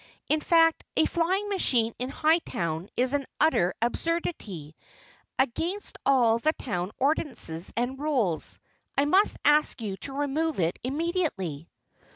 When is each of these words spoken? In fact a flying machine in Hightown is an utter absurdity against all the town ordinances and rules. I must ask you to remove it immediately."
In 0.29 0.39
fact 0.41 0.83
a 0.97 1.05
flying 1.05 1.47
machine 1.49 1.93
in 1.99 2.09
Hightown 2.09 2.89
is 2.97 3.13
an 3.13 3.27
utter 3.39 3.71
absurdity 3.83 4.75
against 5.37 5.95
all 6.07 6.39
the 6.39 6.53
town 6.53 6.91
ordinances 6.97 7.71
and 7.77 7.99
rules. 7.99 8.57
I 8.97 9.05
must 9.05 9.37
ask 9.45 9.79
you 9.79 9.97
to 9.97 10.13
remove 10.13 10.59
it 10.59 10.79
immediately." 10.81 11.69